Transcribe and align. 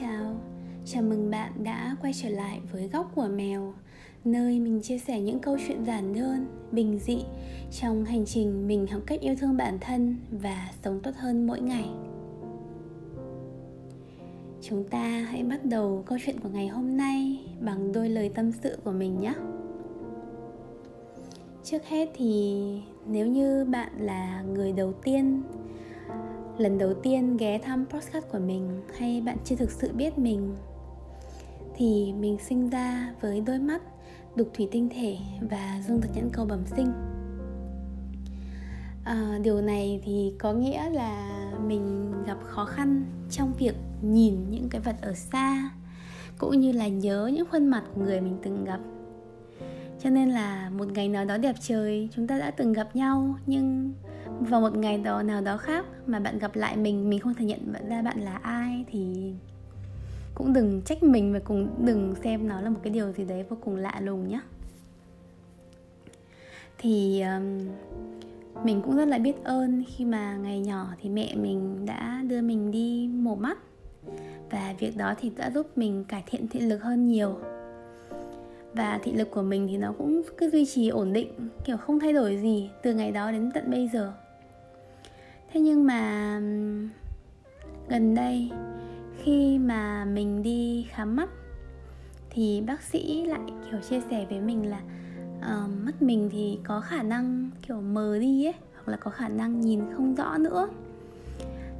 chào, 0.00 0.36
chào 0.84 1.02
mừng 1.02 1.30
bạn 1.30 1.52
đã 1.64 1.96
quay 2.00 2.12
trở 2.12 2.28
lại 2.28 2.60
với 2.72 2.88
Góc 2.88 3.12
của 3.14 3.28
Mèo 3.28 3.74
Nơi 4.24 4.60
mình 4.60 4.80
chia 4.82 4.98
sẻ 4.98 5.20
những 5.20 5.38
câu 5.38 5.56
chuyện 5.66 5.84
giản 5.84 6.14
đơn, 6.14 6.46
bình 6.70 6.98
dị 6.98 7.24
Trong 7.70 8.04
hành 8.04 8.24
trình 8.26 8.68
mình 8.68 8.86
học 8.86 9.02
cách 9.06 9.20
yêu 9.20 9.34
thương 9.40 9.56
bản 9.56 9.78
thân 9.80 10.16
và 10.30 10.70
sống 10.84 11.00
tốt 11.00 11.10
hơn 11.16 11.46
mỗi 11.46 11.60
ngày. 11.60 11.88
Chúng 14.60 14.84
ta 14.84 15.26
hãy 15.30 15.42
bắt 15.42 15.64
đầu 15.64 16.02
câu 16.06 16.18
chuyện 16.26 16.40
của 16.40 16.48
ngày 16.48 16.68
hôm 16.68 16.96
nay 16.96 17.46
bằng 17.60 17.92
đôi 17.92 18.08
lời 18.08 18.28
tâm 18.28 18.52
sự 18.52 18.78
của 18.84 18.92
mình 18.92 19.20
nhé. 19.20 19.34
Trước 21.64 21.84
hết 21.84 22.10
thì 22.14 22.62
nếu 23.06 23.26
như 23.26 23.64
bạn 23.64 23.92
là 23.98 24.42
người 24.42 24.72
đầu 24.72 24.92
tiên 24.92 25.42
lần 26.58 26.78
đầu 26.78 26.94
tiên 26.94 27.36
ghé 27.36 27.58
thăm 27.58 27.86
podcast 27.86 28.24
của 28.32 28.38
mình 28.38 28.82
hay 28.98 29.20
bạn 29.20 29.36
chưa 29.44 29.56
thực 29.56 29.70
sự 29.70 29.92
biết 29.92 30.18
mình? 30.18 30.54
Thì 31.76 32.12
mình 32.12 32.36
sinh 32.48 32.70
ra 32.70 33.14
với 33.20 33.40
đôi 33.40 33.58
mắt 33.58 33.82
đục 34.36 34.50
thủy 34.54 34.68
tinh 34.70 34.88
thể 34.88 35.16
và 35.50 35.82
dung 35.88 36.00
thực 36.00 36.16
nhãn 36.16 36.30
cầu 36.32 36.44
bẩm 36.44 36.62
sinh. 36.76 36.92
À, 39.04 39.38
điều 39.42 39.62
này 39.62 40.00
thì 40.04 40.32
có 40.38 40.52
nghĩa 40.52 40.90
là 40.90 41.42
mình 41.66 42.12
gặp 42.26 42.38
khó 42.42 42.64
khăn 42.64 43.04
trong 43.30 43.52
việc 43.58 43.74
nhìn 44.02 44.50
những 44.50 44.68
cái 44.68 44.80
vật 44.80 44.96
ở 45.02 45.14
xa 45.14 45.70
cũng 46.38 46.60
như 46.60 46.72
là 46.72 46.88
nhớ 46.88 47.30
những 47.34 47.46
khuôn 47.50 47.66
mặt 47.66 47.82
của 47.94 48.00
người 48.00 48.20
mình 48.20 48.38
từng 48.42 48.64
gặp. 48.64 48.80
Cho 50.00 50.10
nên 50.10 50.30
là 50.30 50.70
một 50.70 50.88
ngày 50.92 51.08
nào 51.08 51.24
đó 51.24 51.38
đẹp 51.38 51.56
trời 51.60 52.08
chúng 52.16 52.26
ta 52.26 52.38
đã 52.38 52.50
từng 52.50 52.72
gặp 52.72 52.96
nhau 52.96 53.36
nhưng 53.46 53.92
vào 54.44 54.60
một 54.60 54.76
ngày 54.76 54.98
đó 54.98 55.22
nào 55.22 55.40
đó 55.40 55.56
khác 55.56 55.86
mà 56.06 56.20
bạn 56.20 56.38
gặp 56.38 56.56
lại 56.56 56.76
mình 56.76 57.10
mình 57.10 57.20
không 57.20 57.34
thể 57.34 57.44
nhận 57.44 57.72
ra 57.88 58.02
bạn 58.02 58.20
là 58.20 58.36
ai 58.36 58.84
thì 58.90 59.32
cũng 60.34 60.52
đừng 60.52 60.82
trách 60.82 61.02
mình 61.02 61.32
và 61.32 61.38
cũng 61.38 61.68
đừng 61.78 62.14
xem 62.24 62.48
nó 62.48 62.60
là 62.60 62.70
một 62.70 62.80
cái 62.82 62.92
điều 62.92 63.12
gì 63.12 63.24
đấy 63.24 63.44
vô 63.48 63.56
cùng 63.64 63.76
lạ 63.76 64.00
lùng 64.00 64.28
nhé 64.28 64.40
thì 66.78 67.22
um, 67.22 67.68
mình 68.64 68.82
cũng 68.82 68.96
rất 68.96 69.08
là 69.08 69.18
biết 69.18 69.44
ơn 69.44 69.84
khi 69.88 70.04
mà 70.04 70.36
ngày 70.36 70.60
nhỏ 70.60 70.86
thì 71.02 71.08
mẹ 71.08 71.34
mình 71.34 71.86
đã 71.86 72.22
đưa 72.26 72.40
mình 72.40 72.70
đi 72.70 73.08
mổ 73.12 73.34
mắt 73.34 73.58
và 74.50 74.74
việc 74.78 74.96
đó 74.96 75.14
thì 75.20 75.30
đã 75.36 75.50
giúp 75.50 75.78
mình 75.78 76.04
cải 76.04 76.22
thiện 76.26 76.48
thị 76.48 76.60
lực 76.60 76.82
hơn 76.82 77.08
nhiều. 77.08 77.38
Và 78.74 79.00
thị 79.02 79.12
lực 79.12 79.30
của 79.30 79.42
mình 79.42 79.68
thì 79.70 79.76
nó 79.76 79.92
cũng 79.98 80.22
cứ 80.36 80.50
duy 80.50 80.66
trì 80.66 80.88
ổn 80.88 81.12
định 81.12 81.48
kiểu 81.64 81.76
không 81.76 82.00
thay 82.00 82.12
đổi 82.12 82.36
gì 82.36 82.70
từ 82.82 82.94
ngày 82.94 83.12
đó 83.12 83.32
đến 83.32 83.50
tận 83.54 83.70
bây 83.70 83.88
giờ 83.92 84.12
thế 85.52 85.60
nhưng 85.60 85.86
mà 85.86 86.40
gần 87.88 88.14
đây 88.14 88.50
khi 89.22 89.58
mà 89.58 90.04
mình 90.04 90.42
đi 90.42 90.86
khám 90.90 91.16
mắt 91.16 91.28
thì 92.30 92.62
bác 92.66 92.82
sĩ 92.82 93.24
lại 93.26 93.40
kiểu 93.70 93.80
chia 93.80 94.00
sẻ 94.10 94.26
với 94.30 94.40
mình 94.40 94.70
là 94.70 94.80
uh, 95.38 95.70
mắt 95.84 96.02
mình 96.02 96.28
thì 96.32 96.58
có 96.64 96.80
khả 96.80 97.02
năng 97.02 97.50
kiểu 97.68 97.80
mờ 97.80 98.18
đi 98.18 98.46
ấy 98.46 98.54
hoặc 98.74 98.88
là 98.88 98.96
có 98.96 99.10
khả 99.10 99.28
năng 99.28 99.60
nhìn 99.60 99.80
không 99.96 100.14
rõ 100.14 100.38
nữa. 100.38 100.68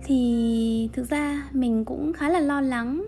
Thì 0.04 0.88
thực 0.92 1.10
ra 1.10 1.48
mình 1.52 1.84
cũng 1.84 2.12
khá 2.12 2.28
là 2.28 2.40
lo 2.40 2.60
lắng. 2.60 3.04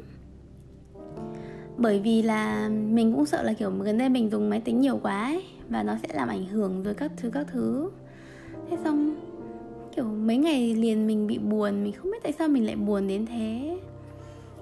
Bởi 1.77 2.01
vì 2.01 2.23
là 2.23 2.69
mình 2.69 3.13
cũng 3.13 3.27
sợ 3.27 3.43
là 3.43 3.53
kiểu 3.53 3.71
gần 3.71 3.99
đây 3.99 4.09
mình 4.09 4.31
dùng 4.31 4.51
máy 4.51 4.61
tính 4.61 4.81
nhiều 4.81 5.01
quá 5.03 5.25
ấy, 5.25 5.45
và 5.69 5.83
nó 5.83 5.97
sẽ 6.03 6.09
làm 6.15 6.29
ảnh 6.29 6.47
hưởng 6.47 6.83
với 6.83 6.95
các 6.95 7.13
thứ 7.17 7.31
các 7.31 7.47
thứ. 7.53 7.91
Thế 8.71 8.77
xong 8.85 9.15
kiểu 9.97 10.05
mấy 10.05 10.37
ngày 10.37 10.75
liền 10.75 11.07
mình 11.07 11.27
bị 11.27 11.39
buồn 11.39 11.85
mình 11.85 11.93
không 11.93 12.11
biết 12.11 12.23
tại 12.23 12.33
sao 12.33 12.49
mình 12.49 12.67
lại 12.67 12.77
buồn 12.77 13.09
đến 13.09 13.27
thế. 13.27 13.79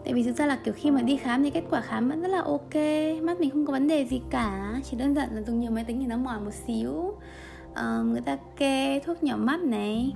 Tại 0.04 0.14
vì 0.14 0.22
thực 0.22 0.36
ra 0.36 0.46
là 0.46 0.58
kiểu 0.64 0.74
khi 0.74 0.90
mà 0.90 1.02
đi 1.02 1.16
khám 1.16 1.42
thì 1.42 1.50
kết 1.50 1.64
quả 1.70 1.80
khám 1.80 2.08
vẫn 2.08 2.22
rất 2.22 2.28
là 2.28 2.42
ok 2.42 2.74
mắt 3.22 3.40
mình 3.40 3.50
không 3.50 3.66
có 3.66 3.72
vấn 3.72 3.88
đề 3.88 4.04
gì 4.04 4.20
cả 4.30 4.80
chỉ 4.84 4.96
đơn 4.96 5.14
giản 5.14 5.34
là 5.34 5.42
dùng 5.42 5.60
nhiều 5.60 5.70
máy 5.70 5.84
tính 5.84 6.00
thì 6.00 6.06
nó 6.06 6.16
mỏi 6.16 6.40
một 6.40 6.50
xíu. 6.66 7.14
À, 7.74 8.02
người 8.04 8.20
ta 8.20 8.36
kê 8.56 9.00
thuốc 9.00 9.22
nhỏ 9.22 9.36
mắt 9.36 9.60
này 9.60 10.12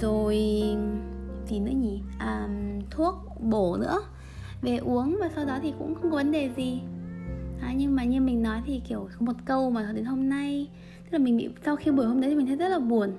rồi 0.00 0.36
gì 1.48 1.58
nữa 1.58 1.72
nhỉ? 1.82 2.00
À, 2.18 2.48
thuốc 2.90 3.14
bổ 3.40 3.76
nữa 3.76 4.00
về 4.62 4.76
uống 4.76 5.16
và 5.20 5.30
sau 5.34 5.44
đó 5.44 5.58
thì 5.62 5.72
cũng 5.78 5.94
không 5.94 6.10
có 6.10 6.16
vấn 6.16 6.32
đề 6.32 6.50
gì. 6.56 6.80
À, 7.60 7.72
nhưng 7.76 7.96
mà 7.96 8.04
như 8.04 8.20
mình 8.20 8.42
nói 8.42 8.62
thì 8.66 8.80
kiểu 8.88 9.08
một 9.18 9.36
câu 9.44 9.70
mà 9.70 9.92
đến 9.94 10.04
hôm 10.04 10.28
nay 10.28 10.68
tức 11.04 11.18
là 11.18 11.18
mình 11.18 11.36
bị 11.36 11.48
sau 11.64 11.76
khi 11.76 11.90
buổi 11.90 12.06
hôm 12.06 12.20
đấy 12.20 12.30
thì 12.30 12.36
mình 12.36 12.46
thấy 12.46 12.56
rất 12.56 12.68
là 12.68 12.78
buồn 12.78 13.12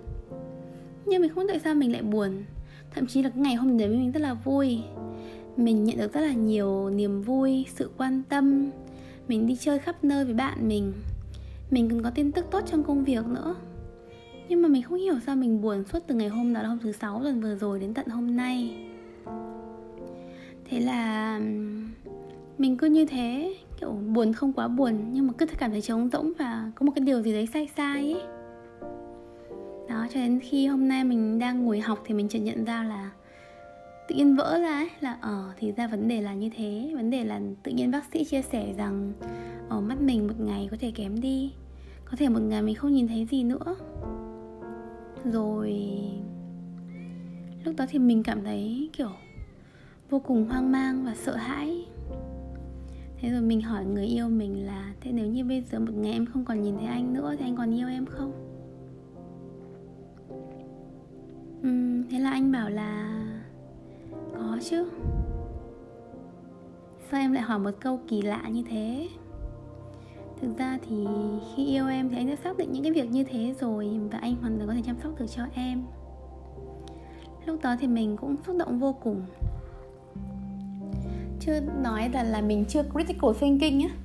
nhưng 1.07 1.21
mình 1.21 1.31
không 1.35 1.43
biết 1.43 1.49
tại 1.53 1.59
sao 1.59 1.75
mình 1.75 1.91
lại 1.91 2.01
buồn. 2.01 2.43
Thậm 2.91 3.07
chí 3.07 3.23
là 3.23 3.29
cái 3.29 3.39
ngày 3.39 3.55
hôm 3.55 3.77
đấy 3.77 3.87
mình 3.87 4.11
rất 4.11 4.19
là 4.19 4.33
vui. 4.33 4.79
Mình 5.57 5.83
nhận 5.83 5.97
được 5.97 6.13
rất 6.13 6.21
là 6.21 6.33
nhiều 6.33 6.89
niềm 6.89 7.21
vui, 7.21 7.65
sự 7.75 7.89
quan 7.97 8.21
tâm. 8.29 8.69
Mình 9.27 9.47
đi 9.47 9.55
chơi 9.55 9.79
khắp 9.79 10.03
nơi 10.03 10.25
với 10.25 10.33
bạn 10.33 10.67
mình. 10.67 10.93
Mình 11.71 11.89
còn 11.89 12.03
có 12.03 12.09
tin 12.09 12.31
tức 12.31 12.45
tốt 12.51 12.63
trong 12.65 12.83
công 12.83 13.03
việc 13.03 13.25
nữa. 13.25 13.55
Nhưng 14.49 14.61
mà 14.61 14.67
mình 14.67 14.83
không 14.83 14.97
hiểu 14.97 15.15
sao 15.25 15.35
mình 15.35 15.61
buồn 15.61 15.83
suốt 15.83 15.99
từ 16.07 16.15
ngày 16.15 16.29
hôm 16.29 16.53
đó 16.53 16.61
là 16.61 16.67
hôm 16.67 16.79
thứ 16.79 16.91
sáu 16.91 17.21
lần 17.21 17.41
vừa 17.41 17.55
rồi 17.55 17.79
đến 17.79 17.93
tận 17.93 18.07
hôm 18.07 18.35
nay. 18.35 18.87
Thế 20.69 20.79
là 20.79 21.39
mình 22.57 22.77
cứ 22.77 22.87
như 22.87 23.05
thế, 23.05 23.55
kiểu 23.79 23.91
buồn 23.91 24.33
không 24.33 24.53
quá 24.53 24.67
buồn, 24.67 25.09
nhưng 25.11 25.27
mà 25.27 25.33
cứ 25.37 25.45
cảm 25.59 25.71
thấy 25.71 25.81
trống 25.81 26.09
rỗng 26.09 26.33
và 26.39 26.71
có 26.75 26.85
một 26.85 26.91
cái 26.95 27.05
điều 27.05 27.21
gì 27.21 27.33
đấy 27.33 27.47
sai 27.53 27.69
sai 27.77 28.13
ấy 28.13 28.36
đó 30.07 30.11
cho 30.13 30.19
đến 30.19 30.39
khi 30.39 30.67
hôm 30.67 30.87
nay 30.87 31.03
mình 31.03 31.39
đang 31.39 31.63
ngồi 31.63 31.79
học 31.79 32.03
thì 32.05 32.13
mình 32.13 32.29
chợt 32.29 32.39
nhận 32.39 32.65
ra 32.65 32.83
là 32.83 33.11
tự 34.07 34.15
nhiên 34.15 34.35
vỡ 34.35 34.59
ra 34.61 34.73
ấy 34.73 34.89
là 34.99 35.13
ở 35.13 35.19
ờ, 35.21 35.53
thì 35.57 35.71
ra 35.71 35.87
vấn 35.87 36.07
đề 36.07 36.21
là 36.21 36.33
như 36.33 36.49
thế. 36.55 36.91
Vấn 36.95 37.09
đề 37.09 37.23
là 37.23 37.41
tự 37.63 37.71
nhiên 37.71 37.91
bác 37.91 38.05
sĩ 38.13 38.23
chia 38.23 38.41
sẻ 38.41 38.73
rằng 38.77 39.13
ở 39.69 39.81
mắt 39.81 40.01
mình 40.01 40.27
một 40.27 40.33
ngày 40.39 40.67
có 40.71 40.77
thể 40.79 40.91
kém 40.91 41.21
đi 41.21 41.53
có 42.05 42.17
thể 42.17 42.29
một 42.29 42.39
ngày 42.39 42.61
mình 42.61 42.75
không 42.75 42.93
nhìn 42.93 43.07
thấy 43.07 43.27
gì 43.31 43.43
nữa. 43.43 43.75
Rồi 45.25 45.89
lúc 47.65 47.75
đó 47.77 47.85
thì 47.89 47.99
mình 47.99 48.23
cảm 48.23 48.43
thấy 48.43 48.89
kiểu 48.93 49.11
vô 50.09 50.19
cùng 50.19 50.45
hoang 50.45 50.71
mang 50.71 51.05
và 51.05 51.15
sợ 51.15 51.35
hãi. 51.35 51.85
Thế 53.17 53.29
rồi 53.29 53.41
mình 53.41 53.61
hỏi 53.61 53.85
người 53.85 54.05
yêu 54.05 54.29
mình 54.29 54.65
là 54.65 54.93
thế 55.01 55.11
nếu 55.11 55.27
như 55.27 55.45
bây 55.45 55.61
giờ 55.61 55.79
một 55.79 55.93
ngày 55.95 56.11
em 56.11 56.25
không 56.25 56.45
còn 56.45 56.61
nhìn 56.61 56.77
thấy 56.77 56.85
anh 56.85 57.13
nữa 57.13 57.35
thì 57.39 57.45
anh 57.45 57.55
còn 57.55 57.75
yêu 57.75 57.87
em 57.87 58.05
không? 58.05 58.46
Thế 62.09 62.19
là 62.19 62.29
anh 62.29 62.51
bảo 62.51 62.69
là, 62.69 63.21
có 64.33 64.57
chứ. 64.69 64.89
Sao 67.11 67.19
em 67.19 67.31
lại 67.31 67.43
hỏi 67.43 67.59
một 67.59 67.71
câu 67.79 67.99
kỳ 68.07 68.21
lạ 68.21 68.41
như 68.51 68.63
thế? 68.69 69.07
Thực 70.41 70.57
ra 70.57 70.77
thì 70.87 71.07
khi 71.55 71.65
yêu 71.65 71.87
em 71.87 72.09
thì 72.09 72.17
anh 72.17 72.27
đã 72.27 72.35
xác 72.35 72.57
định 72.57 72.71
những 72.71 72.83
cái 72.83 72.91
việc 72.91 73.11
như 73.11 73.23
thế 73.23 73.53
rồi 73.59 73.99
và 74.11 74.17
anh 74.17 74.35
hoàn 74.35 74.57
toàn 74.57 74.67
có 74.67 74.73
thể 74.73 74.81
chăm 74.85 74.95
sóc 75.03 75.19
được 75.19 75.25
cho 75.35 75.43
em. 75.53 75.83
Lúc 77.45 77.61
đó 77.61 77.75
thì 77.79 77.87
mình 77.87 78.17
cũng 78.17 78.35
xúc 78.47 78.55
động 78.59 78.79
vô 78.79 78.95
cùng. 79.03 79.25
Chưa 81.39 81.59
nói 81.83 82.09
là 82.13 82.23
là 82.23 82.41
mình 82.41 82.65
chưa 82.65 82.83
critical 82.93 83.31
thinking 83.39 83.87
á. 83.87 83.95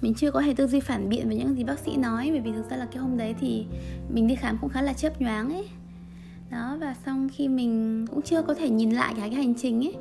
Mình 0.00 0.14
chưa 0.14 0.30
có 0.30 0.42
thể 0.42 0.54
tư 0.54 0.66
duy 0.66 0.80
phản 0.80 1.08
biện 1.08 1.28
về 1.28 1.36
những 1.36 1.54
gì 1.54 1.64
bác 1.64 1.78
sĩ 1.78 1.96
nói, 1.96 2.28
bởi 2.30 2.40
vì 2.40 2.52
thực 2.52 2.70
ra 2.70 2.76
là 2.76 2.86
cái 2.86 3.02
hôm 3.02 3.16
đấy 3.16 3.34
thì 3.40 3.66
mình 4.08 4.26
đi 4.26 4.34
khám 4.34 4.58
cũng 4.60 4.70
khá 4.70 4.82
là 4.82 4.92
chớp 4.92 5.20
nhoáng 5.20 5.52
ấy 5.52 5.68
đó 6.50 6.76
và 6.80 6.94
xong 7.06 7.28
khi 7.32 7.48
mình 7.48 8.04
cũng 8.10 8.22
chưa 8.22 8.42
có 8.42 8.54
thể 8.54 8.70
nhìn 8.70 8.90
lại 8.90 9.14
cả 9.16 9.22
cái 9.22 9.34
hành 9.34 9.54
trình 9.54 9.84
ấy. 9.84 9.94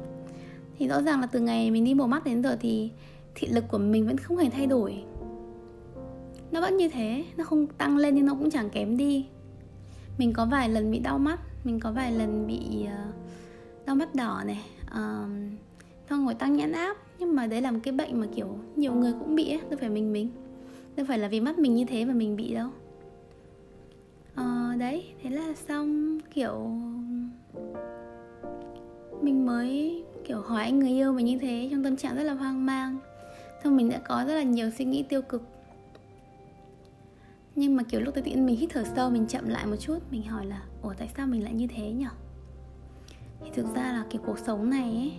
Thì 0.77 0.87
rõ 0.87 1.01
ràng 1.01 1.21
là 1.21 1.27
từ 1.27 1.39
ngày 1.39 1.71
mình 1.71 1.83
đi 1.83 1.93
mổ 1.93 2.07
mắt 2.07 2.23
đến 2.23 2.43
giờ 2.43 2.57
thì 2.61 2.91
thị 3.35 3.47
lực 3.47 3.63
của 3.67 3.77
mình 3.77 4.07
vẫn 4.07 4.17
không 4.17 4.37
hề 4.37 4.49
thay 4.49 4.67
đổi. 4.67 5.03
Nó 6.51 6.61
vẫn 6.61 6.77
như 6.77 6.89
thế 6.89 7.25
nó 7.37 7.43
không 7.43 7.67
tăng 7.67 7.97
lên 7.97 8.15
nhưng 8.15 8.25
nó 8.25 8.35
cũng 8.35 8.49
chẳng 8.49 8.69
kém 8.69 8.97
đi. 8.97 9.25
Mình 10.17 10.33
có 10.33 10.45
vài 10.45 10.69
lần 10.69 10.91
bị 10.91 10.99
đau 10.99 11.19
mắt 11.19 11.39
mình 11.63 11.79
có 11.79 11.91
vài 11.91 12.11
lần 12.11 12.47
bị 12.47 12.59
uh, 12.83 13.15
đau 13.85 13.95
mắt 13.95 14.15
đỏ 14.15 14.43
này 14.45 14.61
uh, 14.85 15.29
xong 16.09 16.25
rồi 16.25 16.33
tăng 16.33 16.55
nhãn 16.55 16.71
áp. 16.71 16.97
Nhưng 17.19 17.35
mà 17.35 17.47
đấy 17.47 17.61
là 17.61 17.71
một 17.71 17.79
cái 17.83 17.93
bệnh 17.93 18.19
mà 18.19 18.27
kiểu 18.35 18.57
nhiều 18.75 18.93
người 18.93 19.13
cũng 19.19 19.35
bị 19.35 19.49
ấy 19.49 19.61
đâu 19.69 19.79
phải 19.79 19.89
mình 19.89 20.13
mình. 20.13 20.29
Đâu 20.95 21.05
phải 21.09 21.17
là 21.17 21.27
vì 21.27 21.39
mắt 21.39 21.59
mình 21.59 21.75
như 21.75 21.85
thế 21.85 22.05
mà 22.05 22.13
mình 22.13 22.35
bị 22.35 22.53
đâu 22.53 22.69
à, 24.35 24.75
đấy 24.79 25.13
thế 25.23 25.29
là 25.29 25.53
xong 25.67 26.19
kiểu 26.33 26.71
mình 29.21 29.45
mới 29.45 30.03
kiểu 30.25 30.41
hỏi 30.41 30.63
anh 30.63 30.79
người 30.79 30.89
yêu 30.89 31.13
mình 31.13 31.25
như 31.25 31.37
thế 31.39 31.67
trong 31.71 31.83
tâm 31.83 31.97
trạng 31.97 32.15
rất 32.15 32.23
là 32.23 32.33
hoang 32.33 32.65
mang. 32.65 32.97
Xong 33.63 33.77
mình 33.77 33.89
đã 33.89 33.97
có 33.97 34.23
rất 34.27 34.33
là 34.33 34.43
nhiều 34.43 34.69
suy 34.69 34.85
nghĩ 34.85 35.03
tiêu 35.03 35.21
cực. 35.21 35.41
Nhưng 37.55 37.75
mà 37.75 37.83
kiểu 37.83 38.01
lúc 38.01 38.13
tới 38.13 38.23
tiện 38.23 38.45
mình 38.45 38.57
hít 38.57 38.69
thở 38.73 38.83
sâu 38.95 39.09
mình 39.09 39.27
chậm 39.27 39.49
lại 39.49 39.65
một 39.65 39.75
chút 39.75 39.99
mình 40.11 40.23
hỏi 40.23 40.45
là 40.45 40.63
ủa 40.81 40.93
tại 40.97 41.09
sao 41.17 41.27
mình 41.27 41.43
lại 41.43 41.53
như 41.53 41.67
thế 41.67 41.91
nhở? 41.91 42.09
Thì 43.43 43.49
thực 43.53 43.75
ra 43.75 43.83
là 43.83 44.05
cái 44.09 44.21
cuộc 44.25 44.39
sống 44.39 44.69
này 44.69 44.83
ấy 44.83 45.11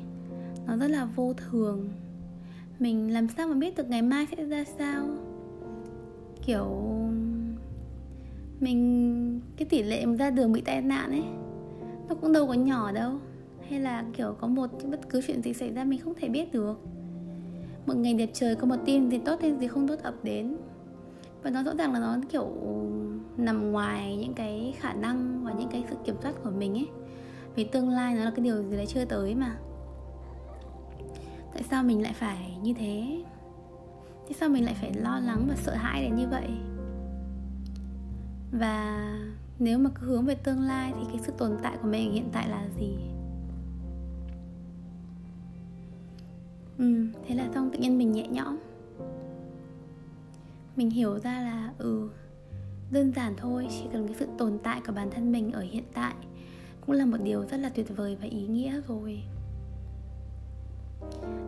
nó 0.67 0.77
rất 0.77 0.89
là 0.89 1.05
vô 1.05 1.33
thường. 1.33 1.89
Mình 2.79 3.13
làm 3.13 3.29
sao 3.29 3.49
mà 3.49 3.55
biết 3.55 3.77
được 3.77 3.89
ngày 3.89 4.03
mai 4.03 4.27
sẽ 4.31 4.45
ra 4.45 4.65
sao? 4.65 5.09
Kiểu 6.47 6.94
mình, 8.65 9.41
cái 9.57 9.69
tỷ 9.69 9.83
lệ 9.83 10.07
mà 10.07 10.17
ra 10.17 10.31
đường 10.31 10.53
bị 10.53 10.61
tai 10.61 10.83
nạn 10.83 11.11
ấy, 11.11 11.25
nó 12.09 12.15
cũng 12.15 12.33
đâu 12.33 12.47
có 12.47 12.55
nhỏ 12.55 12.93
đâu. 12.93 13.13
Hay 13.69 13.81
là, 13.81 14.05
kiểu, 14.17 14.35
có 14.41 14.47
một 14.47 14.71
bất 14.91 15.09
cứ 15.09 15.21
chuyện 15.27 15.43
gì 15.43 15.53
xảy 15.53 15.73
ra 15.73 15.85
mình 15.85 16.01
không 16.01 16.15
thể 16.15 16.29
biết 16.29 16.53
được. 16.53 16.81
Một 17.87 17.95
ngày 17.97 18.15
đẹp 18.15 18.31
trời, 18.33 18.57
có 18.57 18.67
một 18.67 18.77
tin 18.85 19.11
gì 19.11 19.19
tốt 19.19 19.41
hay 19.41 19.57
gì 19.61 19.67
không 19.67 19.89
tốt 19.89 19.99
ập 20.03 20.15
đến. 20.23 20.57
Và 21.43 21.51
nó 21.51 21.63
rõ 21.63 21.75
ràng 21.79 21.93
là 21.93 22.01
nó, 22.01 22.17
kiểu, 22.29 22.49
nằm 23.37 23.73
ngoài 23.73 24.17
những 24.17 24.35
cái 24.35 24.75
khả 24.79 24.93
năng 24.93 25.45
và 25.45 25.53
những 25.53 25.69
cái 25.69 25.85
sự 25.91 25.97
kiểm 26.05 26.17
soát 26.23 26.35
của 26.45 26.51
mình 26.51 26.75
ấy. 26.75 26.89
Vì 27.55 27.65
tương 27.65 27.89
lai 27.89 28.15
nó 28.15 28.25
là 28.25 28.31
cái 28.31 28.45
điều 28.45 28.63
gì 28.63 28.77
đấy 28.77 28.87
chưa 28.87 29.05
tới 29.05 29.35
mà. 29.35 29.57
Tại 31.55 31.63
sao 31.63 31.83
mình 31.83 32.03
lại 32.03 32.13
phải 32.13 32.57
như 32.63 32.75
thế? 32.75 33.23
Tại 34.25 34.33
sao 34.33 34.49
mình 34.49 34.65
lại 34.65 34.75
phải 34.81 34.93
lo 34.95 35.21
lắng 35.21 35.45
và 35.49 35.55
sợ 35.57 35.75
hãi 35.75 36.03
đến 36.03 36.15
như 36.15 36.29
vậy? 36.29 36.49
Và 38.59 39.19
nếu 39.59 39.79
mà 39.79 39.91
cứ 39.95 40.07
hướng 40.07 40.25
về 40.25 40.35
tương 40.35 40.61
lai 40.61 40.93
thì 40.97 41.05
cái 41.09 41.19
sự 41.27 41.33
tồn 41.39 41.57
tại 41.63 41.77
của 41.83 41.89
mình 41.89 42.13
hiện 42.13 42.29
tại 42.33 42.49
là 42.49 42.69
gì? 42.79 42.97
Ừ 46.79 47.07
thế 47.27 47.35
là 47.35 47.49
xong, 47.55 47.71
tự 47.73 47.79
nhiên 47.79 47.99
mình 47.99 48.13
nhẹ 48.13 48.29
nhõm. 48.29 48.57
Mình 50.77 50.91
hiểu 50.91 51.19
ra 51.19 51.41
là 51.41 51.73
ừ 51.79 52.11
đơn 52.91 53.13
giản 53.17 53.35
thôi, 53.37 53.67
chỉ 53.71 53.85
cần 53.93 54.07
cái 54.07 54.17
sự 54.19 54.27
tồn 54.39 54.59
tại 54.63 54.81
của 54.87 54.93
bản 54.93 55.11
thân 55.11 55.33
mình 55.33 55.53
ở 55.53 55.61
hiện 55.61 55.85
tại 55.95 56.15
cũng 56.87 56.95
là 56.95 57.07
một 57.07 57.19
điều 57.25 57.45
rất 57.47 57.57
là 57.57 57.69
tuyệt 57.69 57.97
vời 57.97 58.17
và 58.21 58.27
ý 58.27 58.47
nghĩa 58.47 58.81
rồi. 58.89 59.23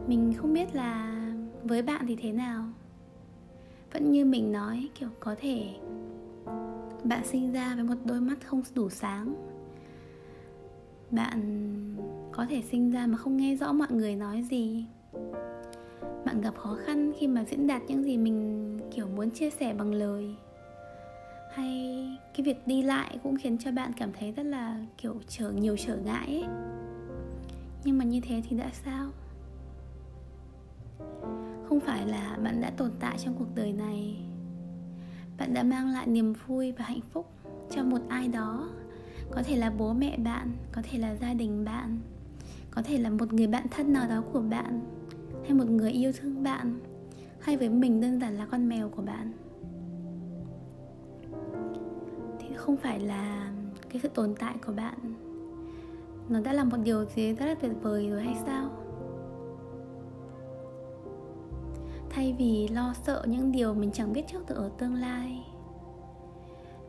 Mình 0.09 0.35
không 0.37 0.53
biết 0.53 0.75
là 0.75 1.23
với 1.65 1.83
bạn 1.83 2.05
thì 2.09 2.17
thế 2.17 2.33
nào. 2.33 2.65
Vẫn 3.93 4.11
như 4.11 4.25
mình 4.25 4.53
nói, 4.53 4.89
kiểu 4.95 5.09
có 5.21 5.37
thể 5.41 5.75
bạn 7.09 7.25
sinh 7.25 7.53
ra 7.53 7.75
với 7.75 7.85
một 7.85 7.95
đôi 8.05 8.21
mắt 8.21 8.39
không 8.45 8.63
đủ 8.75 8.91
sáng. 8.91 9.35
Bạn 11.11 11.67
có 12.33 12.47
thể 12.47 12.63
sinh 12.63 12.91
ra 12.91 13.07
mà 13.07 13.17
không 13.17 13.37
nghe 13.37 13.57
rõ 13.57 13.73
mọi 13.73 13.89
người 13.91 14.17
nói 14.17 14.43
gì. 14.43 14.87
Bạn 16.25 16.41
gặp 16.41 16.55
khó 16.57 16.77
khăn 16.85 17.13
khi 17.19 17.27
mà 17.27 17.45
diễn 17.45 17.67
đạt 17.67 17.83
những 17.89 18.05
gì 18.05 18.17
mình, 18.17 18.79
kiểu, 18.95 19.07
muốn 19.07 19.31
chia 19.31 19.51
sẻ 19.51 19.75
bằng 19.75 19.95
lời. 19.95 20.35
Hay 21.53 22.07
cái 22.35 22.45
việc 22.45 22.67
đi 22.67 22.83
lại 22.83 23.19
cũng 23.23 23.37
khiến 23.37 23.59
cho 23.59 23.73
bạn 23.73 23.93
cảm 23.97 24.13
thấy 24.19 24.33
rất 24.33 24.43
là, 24.43 24.81
kiểu, 24.99 25.15
trở, 25.29 25.51
nhiều 25.51 25.77
trở 25.77 25.97
ngại 25.97 26.27
ấy. 26.27 26.45
Nhưng 27.85 27.99
mà 27.99 28.05
như 28.05 28.21
thế 28.21 28.43
thì 28.49 28.57
đã 28.57 28.71
sao? 28.73 29.11
Không 31.69 31.81
phải 31.81 32.07
là 32.07 32.39
bạn 32.43 32.61
đã 32.61 32.71
tồn 32.71 32.91
tại 33.01 33.19
trong 33.19 33.35
cuộc 33.39 33.55
đời 33.55 33.73
này 33.73 34.26
bạn 35.39 35.55
đã 35.55 35.63
mang 35.63 35.93
lại 35.93 36.07
niềm 36.07 36.33
vui 36.47 36.73
và 36.73 36.85
hạnh 36.85 37.01
phúc 37.13 37.27
cho 37.71 37.85
một 37.85 38.01
ai 38.09 38.29
đó. 38.29 38.69
Có 39.31 39.43
thể 39.43 39.57
là 39.57 39.71
bố 39.71 39.93
mẹ 39.93 40.17
bạn, 40.19 40.53
có 40.73 40.83
thể 40.91 40.99
là 40.99 41.15
gia 41.15 41.35
đình 41.35 41.65
bạn, 41.65 41.99
có 42.71 42.83
thể 42.83 42.99
là 42.99 43.11
một 43.11 43.33
người 43.33 43.47
bạn 43.47 43.67
thân 43.71 43.93
nào 43.93 44.09
đó 44.09 44.23
của 44.33 44.41
bạn, 44.41 44.81
hay 45.43 45.55
một 45.55 45.71
người 45.71 45.91
yêu 45.91 46.13
thương 46.21 46.43
bạn, 46.43 46.79
hay 47.41 47.57
với 47.57 47.69
mình 47.69 48.01
đơn 48.01 48.21
giản 48.21 48.39
là 48.39 48.47
con 48.47 48.69
mèo 48.69 48.89
của 48.89 49.03
bạn. 49.03 49.33
Thì 52.39 52.47
không 52.57 52.77
phải 52.77 53.01
là 53.01 53.53
cái 53.89 54.01
sự 54.03 54.09
tồn 54.09 54.35
tại 54.39 54.55
của 54.67 54.73
bạn. 54.73 54.99
Nó 56.29 56.41
đã 56.41 56.53
là 56.53 56.65
một 56.65 56.77
điều 56.85 57.05
gì 57.05 57.33
rất 57.33 57.47
là 57.47 57.55
tuyệt 57.55 57.73
vời 57.83 58.11
rồi 58.11 58.23
hay 58.23 58.37
sao? 58.47 58.86
Thay 62.17 62.35
vì 62.39 62.69
lo 62.69 62.95
sợ 63.03 63.25
những 63.29 63.53
điều 63.53 63.75
mình 63.75 63.91
chẳng 63.93 64.13
biết 64.13 64.23
trước 64.29 64.49
được 64.49 64.55
ở 64.55 64.71
tương 64.79 64.95
lai. 64.95 65.45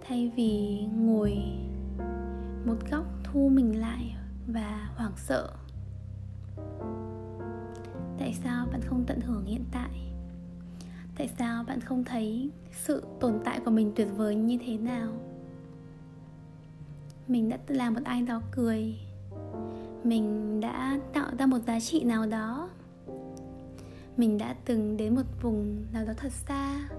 Thay 0.08 0.32
vì 0.36 0.80
ngồi 0.96 1.38
một 2.66 2.76
góc 2.92 3.06
thu 3.24 3.50
mình 3.50 3.80
lại 3.80 4.16
và 4.48 4.90
hoảng 4.96 5.14
sợ. 5.18 5.50
Tại 8.18 8.34
sao 8.44 8.68
bạn 8.72 8.82
không 8.82 9.04
tận 9.08 9.22
hưởng 9.22 9.46
hiện 9.46 9.66
tại? 9.72 10.14
Tại 11.18 11.30
sao 11.40 11.64
bạn 11.64 11.80
không 11.80 12.04
thấy 12.04 12.50
sự 12.72 13.04
tồn 13.20 13.40
tại 13.46 13.60
của 13.66 13.72
mình 13.72 13.92
tuyệt 13.96 14.08
vời 14.18 14.36
như 14.36 14.58
thế 14.66 14.78
nào? 14.78 15.12
Mình 17.28 17.50
đã 17.50 17.58
làm 17.68 17.94
một 17.94 18.02
ai 18.04 18.22
đó 18.22 18.42
cười. 18.52 18.96
Mình 20.04 20.60
đã 20.60 21.00
tạo 21.14 21.28
ra 21.38 21.46
một 21.46 21.60
giá 21.68 21.80
trị 21.80 22.04
nào 22.04 22.26
đó 22.26 22.70
mình 24.18 24.38
đã 24.38 24.56
từng 24.66 24.98
đến 24.98 25.16
một 25.16 25.42
vùng 25.42 25.86
nào 25.94 26.06
đó 26.06 26.14
thật 26.18 26.32
xa, 26.32 26.90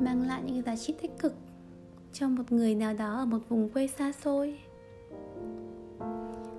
mang 0.00 0.22
lại 0.22 0.42
những 0.46 0.62
giá 0.62 0.76
trị 0.76 0.94
tích 1.02 1.18
cực 1.18 1.34
cho 2.12 2.28
một 2.28 2.52
người 2.52 2.74
nào 2.74 2.94
đó 2.94 3.16
ở 3.16 3.26
một 3.26 3.38
vùng 3.48 3.68
quê 3.68 3.86
xa 3.86 4.12
xôi. 4.12 4.58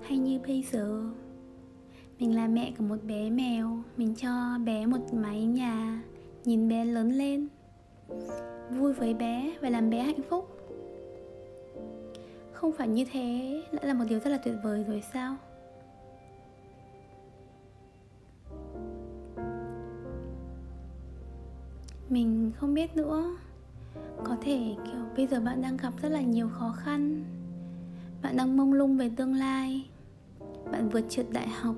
Hay 0.02 0.18
như 0.18 0.38
bây 0.46 0.64
giờ, 0.72 1.02
mình 2.18 2.36
là 2.36 2.48
mẹ 2.48 2.72
của 2.78 2.84
một 2.84 3.04
bé 3.04 3.30
mèo, 3.30 3.78
mình 3.96 4.14
cho 4.14 4.58
bé 4.64 4.86
một 4.86 5.14
mái 5.14 5.44
nhà, 5.44 6.02
nhìn 6.44 6.68
bé 6.68 6.84
lớn 6.84 7.12
lên, 7.12 7.48
vui 8.70 8.92
với 8.92 9.14
bé 9.14 9.56
và 9.60 9.70
làm 9.70 9.90
bé 9.90 10.02
hạnh 10.02 10.22
phúc. 10.28 10.48
Không 12.52 12.72
phải 12.72 12.88
như 12.88 13.04
thế, 13.12 13.62
đã 13.72 13.80
là 13.82 13.94
một 13.94 14.04
điều 14.08 14.18
rất 14.18 14.30
là 14.30 14.38
tuyệt 14.38 14.54
vời 14.64 14.84
rồi 14.88 15.02
sao? 15.12 15.36
Mình 22.08 22.52
không 22.56 22.74
biết 22.74 22.96
nữa. 22.96 23.36
Có 24.24 24.36
thể, 24.40 24.74
kiểu, 24.84 25.02
bây 25.16 25.26
giờ 25.26 25.40
bạn 25.40 25.62
đang 25.62 25.76
gặp 25.76 25.92
rất 26.02 26.08
là 26.08 26.20
nhiều 26.20 26.48
khó 26.48 26.74
khăn. 26.78 27.24
Bạn 28.22 28.36
đang 28.36 28.56
mông 28.56 28.72
lung 28.72 28.96
về 28.96 29.10
tương 29.16 29.34
lai. 29.34 29.90
Bạn 30.72 30.88
vừa 30.88 31.00
trượt 31.08 31.26
đại 31.30 31.48
học. 31.48 31.74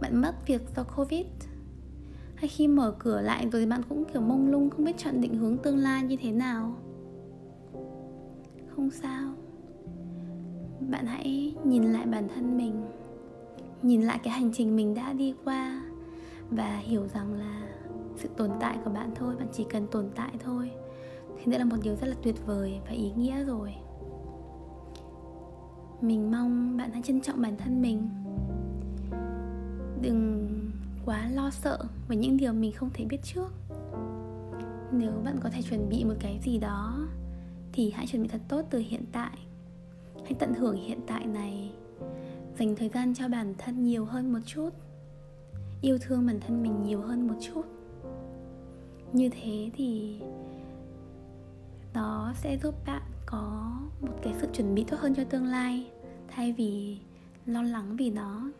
Bạn 0.00 0.22
mất 0.22 0.46
việc 0.46 0.62
do 0.76 0.84
covid. 0.96 1.26
Hay 2.34 2.48
khi 2.48 2.68
mở 2.68 2.94
cửa 2.98 3.20
lại 3.20 3.48
rồi 3.52 3.62
thì 3.62 3.70
bạn 3.70 3.82
cũng, 3.88 4.04
kiểu, 4.04 4.22
mông 4.22 4.50
lung, 4.50 4.70
không 4.70 4.84
biết 4.84 4.98
chọn 4.98 5.20
định 5.20 5.34
hướng 5.34 5.58
tương 5.58 5.78
lai 5.78 6.02
như 6.02 6.16
thế 6.16 6.32
nào. 6.32 6.76
Không 8.76 8.90
sao. 8.90 9.34
Bạn 10.90 11.06
hãy 11.06 11.54
nhìn 11.64 11.84
lại 11.84 12.06
bản 12.06 12.28
thân 12.34 12.56
mình. 12.56 12.84
Nhìn 13.82 14.02
lại 14.02 14.20
cái 14.22 14.32
hành 14.32 14.50
trình 14.54 14.76
mình 14.76 14.94
đã 14.94 15.12
đi 15.12 15.34
qua 15.44 15.82
và 16.50 16.76
hiểu 16.76 17.08
rằng 17.08 17.34
là 17.34 17.73
sự 18.16 18.28
tồn 18.36 18.50
tại 18.60 18.78
của 18.84 18.90
bạn 18.90 19.10
thôi, 19.14 19.36
bạn 19.36 19.48
chỉ 19.52 19.66
cần 19.70 19.86
tồn 19.86 20.10
tại 20.14 20.32
thôi. 20.44 20.70
Thì 21.38 21.50
đây 21.50 21.58
là 21.58 21.64
một 21.64 21.76
điều 21.82 21.96
rất 21.96 22.06
là 22.06 22.14
tuyệt 22.22 22.46
vời 22.46 22.80
và 22.86 22.90
ý 22.90 23.10
nghĩa 23.16 23.44
rồi. 23.44 23.74
Mình 26.00 26.30
mong 26.30 26.76
bạn 26.76 26.90
hãy 26.92 27.02
trân 27.02 27.20
trọng 27.20 27.42
bản 27.42 27.56
thân 27.56 27.82
mình. 27.82 28.08
Đừng 30.00 30.48
quá 31.04 31.28
lo 31.32 31.50
sợ 31.50 31.78
về 32.08 32.16
những 32.16 32.36
điều 32.36 32.52
mình 32.52 32.72
không 32.72 32.90
thể 32.94 33.04
biết 33.04 33.18
trước. 33.22 33.52
Nếu 34.92 35.12
bạn 35.24 35.36
có 35.42 35.50
thể 35.50 35.62
chuẩn 35.62 35.88
bị 35.88 36.04
một 36.04 36.14
cái 36.20 36.40
gì 36.44 36.58
đó, 36.58 37.08
thì 37.72 37.90
hãy 37.90 38.06
chuẩn 38.06 38.22
bị 38.22 38.28
thật 38.28 38.40
tốt 38.48 38.62
từ 38.70 38.78
hiện 38.78 39.04
tại. 39.12 39.38
Hãy 40.24 40.34
tận 40.38 40.54
hưởng 40.54 40.76
hiện 40.76 41.00
tại 41.06 41.26
này. 41.26 41.72
Dành 42.58 42.76
thời 42.76 42.88
gian 42.88 43.14
cho 43.14 43.28
bản 43.28 43.54
thân 43.58 43.84
nhiều 43.84 44.04
hơn 44.04 44.32
một 44.32 44.38
chút. 44.46 44.70
Yêu 45.80 45.98
thương 46.00 46.26
bản 46.26 46.40
thân 46.40 46.62
mình 46.62 46.82
nhiều 46.82 47.00
hơn 47.00 47.28
một 47.28 47.34
chút 47.40 47.62
như 49.14 49.28
thế 49.28 49.70
thì 49.76 50.20
nó 51.94 52.32
sẽ 52.42 52.58
giúp 52.62 52.74
bạn 52.86 53.02
có 53.26 53.72
một 54.00 54.18
cái 54.22 54.34
sự 54.40 54.46
chuẩn 54.52 54.74
bị 54.74 54.84
tốt 54.84 54.96
hơn 55.00 55.14
cho 55.14 55.24
tương 55.24 55.46
lai. 55.46 55.90
Thay 56.28 56.52
vì 56.52 56.98
lo 57.46 57.62
lắng 57.62 57.96
vì 57.96 58.10
nó, 58.10 58.50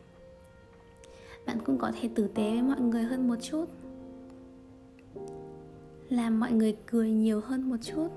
bạn 1.46 1.58
cũng 1.64 1.78
có 1.78 1.92
thể 2.00 2.08
tử 2.14 2.28
tế 2.34 2.50
với 2.50 2.62
mọi 2.62 2.80
người 2.80 3.02
hơn 3.02 3.28
một 3.28 3.36
chút. 3.42 3.64
Làm 6.08 6.40
mọi 6.40 6.52
người 6.52 6.76
cười 6.86 7.10
nhiều 7.10 7.40
hơn 7.40 7.70
một 7.70 7.76
chút. 7.82 8.08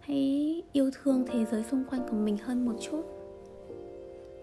Hãy 0.00 0.62
yêu 0.72 0.90
thương 1.02 1.24
thế 1.26 1.44
giới 1.44 1.64
xung 1.64 1.84
quanh 1.84 2.08
của 2.10 2.16
mình 2.16 2.36
hơn 2.38 2.64
một 2.66 2.74
chút. 2.80 3.02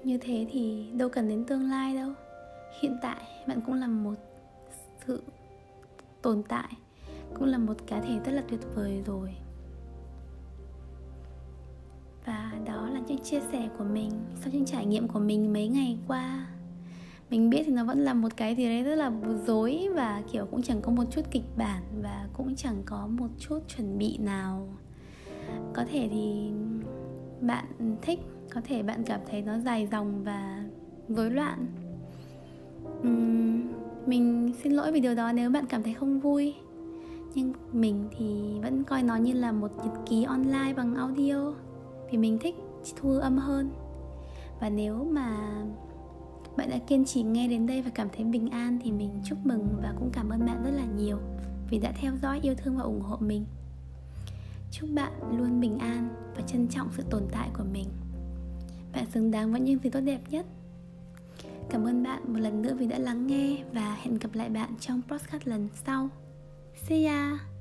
Như 0.04 0.18
thế 0.18 0.48
thì 0.52 0.88
đâu 0.94 1.10
cần 1.10 1.30
đến 1.30 1.46
tương 1.46 1.70
lai 1.70 1.96
đâu. 1.96 2.12
Hiện 2.82 2.98
tại 3.02 3.22
bạn 3.48 3.62
cũng 3.66 3.76
là 3.76 3.88
một 3.88 4.14
sự 5.08 5.22
tồn 6.22 6.44
tại 6.48 6.78
cũng 7.34 7.48
là 7.48 7.58
một 7.58 7.74
cá 7.88 8.02
thể 8.02 8.20
rất 8.26 8.32
là 8.32 8.44
tuyệt 8.50 8.60
vời 8.76 9.04
rồi. 9.06 9.36
Và 12.26 12.54
đó 12.66 12.90
là 12.90 13.00
những 13.08 13.24
chia 13.24 13.40
sẻ 13.52 13.70
của 13.78 13.84
mình 13.84 14.12
sau 14.36 14.54
những 14.54 14.66
trải 14.66 14.86
nghiệm 14.86 15.08
của 15.08 15.20
mình 15.20 15.54
mấy 15.54 15.68
ngày 15.68 15.98
qua. 16.08 16.48
Mình 17.30 17.50
biết 17.50 17.64
thì 17.66 17.74
nó 17.74 17.84
vẫn 17.84 18.00
là 18.00 18.14
một 18.14 18.38
cái 18.38 18.56
gì 18.56 18.66
đấy 18.66 18.84
rất 18.84 18.96
là 18.96 19.12
dối 19.46 19.88
và, 19.96 20.24
kiểu, 20.32 20.46
cũng 20.52 20.62
chẳng 20.62 20.82
có 20.82 20.92
một 20.92 21.04
chút 21.12 21.22
kịch 21.32 21.58
bản 21.58 21.84
và 22.02 22.28
cũng 22.34 22.56
chẳng 22.56 22.82
có 22.86 23.08
một 23.08 23.28
chút 23.40 23.60
chuẩn 23.68 23.98
bị 23.98 24.18
nào. 24.18 24.68
Có 25.74 25.86
thể 25.92 26.10
thì 26.12 26.52
bạn 27.42 27.98
thích, 28.02 28.20
có 28.54 28.62
thể 28.64 28.84
bạn 28.84 29.04
cảm 29.04 29.20
thấy 29.30 29.42
nó 29.42 29.60
dài 29.60 29.88
dòng 29.92 30.24
và 30.24 30.64
rối 31.10 31.32
loạn 31.32 31.66
mình 34.08 34.54
xin 34.64 34.72
lỗi 34.72 34.92
vì 34.92 35.00
điều 35.00 35.16
đó 35.16 35.32
nếu 35.32 35.50
bạn 35.50 35.66
cảm 35.66 35.84
thấy 35.84 35.94
không 35.94 36.20
vui. 36.20 36.56
Nhưng 37.36 37.54
mình 37.72 38.08
thì 38.18 38.60
vẫn 38.62 38.84
coi 38.84 39.04
nó 39.04 39.16
như 39.16 39.34
là 39.34 39.52
một 39.52 39.72
nhật 39.78 39.94
ký 40.06 40.24
online 40.24 40.74
bằng 40.78 40.96
audio, 40.96 41.54
vì 42.12 42.18
mình 42.18 42.38
thích 42.40 42.56
thu 42.96 43.18
âm 43.18 43.38
hơn. 43.38 43.70
Và 44.60 44.70
nếu 44.70 45.04
mà 45.04 45.38
bạn 46.58 46.70
đã 46.70 46.78
kiên 46.78 47.06
trì 47.06 47.24
nghe 47.24 47.48
đến 47.48 47.68
đây 47.68 47.82
và 47.82 47.90
cảm 47.90 48.08
thấy 48.16 48.26
bình 48.26 48.50
an 48.50 48.80
thì 48.84 48.92
mình 48.92 49.10
chúc 49.26 49.38
mừng 49.44 49.68
và 49.82 49.94
cũng 50.00 50.10
cảm 50.14 50.30
ơn 50.30 50.46
bạn 50.46 50.64
rất 50.64 50.72
là 50.72 50.86
nhiều 50.98 51.18
vì 51.70 51.80
đã 51.80 51.92
theo 52.02 52.14
dõi, 52.22 52.40
yêu 52.44 52.54
thương 52.58 52.78
và 52.78 52.84
ủng 52.84 53.02
hộ 53.02 53.18
mình. 53.20 53.46
Chúc 54.72 54.90
bạn 54.96 55.12
luôn 55.38 55.60
bình 55.60 55.78
an 55.78 56.10
và 56.36 56.42
trân 56.42 56.68
trọng 56.68 56.88
sự 56.92 57.04
tồn 57.10 57.24
tại 57.32 57.50
của 57.58 57.64
mình. 57.74 57.88
Bạn 58.94 59.06
xứng 59.14 59.32
đáng 59.32 59.52
với 59.52 59.62
những 59.62 59.80
gì 59.84 59.90
tốt 59.90 60.00
đẹp 60.00 60.22
nhất 60.30 60.46
cảm 61.70 61.88
ơn 61.88 62.04
bạn 62.04 62.34
một 62.34 62.40
lần 62.40 62.62
nữa 62.62 62.74
vì 62.80 62.88
đã 62.88 62.98
lắng 62.98 63.28
nghe 63.28 63.64
và 63.74 63.98
hẹn 64.02 64.20
gặp 64.20 64.30
lại 64.34 64.50
bạn 64.50 64.70
trong 64.80 65.02
podcast 65.08 65.48
lần 65.48 65.70
sau. 65.86 66.10
See 66.88 67.06
ya! 67.06 67.57